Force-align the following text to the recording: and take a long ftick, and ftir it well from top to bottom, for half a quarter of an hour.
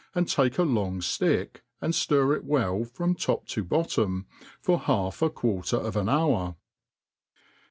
and 0.15 0.27
take 0.27 0.57
a 0.57 0.63
long 0.63 0.99
ftick, 0.99 1.57
and 1.79 1.93
ftir 1.93 2.35
it 2.35 2.43
well 2.43 2.83
from 2.83 3.13
top 3.13 3.45
to 3.45 3.63
bottom, 3.63 4.25
for 4.59 4.79
half 4.79 5.21
a 5.21 5.29
quarter 5.29 5.77
of 5.77 5.95
an 5.95 6.09
hour. 6.09 6.55